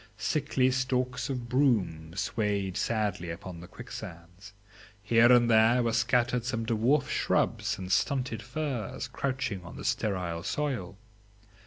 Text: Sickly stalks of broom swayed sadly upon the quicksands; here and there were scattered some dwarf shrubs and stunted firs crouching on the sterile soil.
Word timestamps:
Sickly 0.17 0.71
stalks 0.71 1.29
of 1.29 1.47
broom 1.47 2.13
swayed 2.15 2.75
sadly 2.75 3.29
upon 3.29 3.59
the 3.59 3.67
quicksands; 3.67 4.51
here 4.99 5.31
and 5.31 5.47
there 5.47 5.83
were 5.83 5.93
scattered 5.93 6.43
some 6.43 6.65
dwarf 6.65 7.07
shrubs 7.07 7.77
and 7.77 7.91
stunted 7.91 8.41
firs 8.41 9.07
crouching 9.07 9.63
on 9.63 9.75
the 9.75 9.85
sterile 9.85 10.41
soil. 10.41 10.97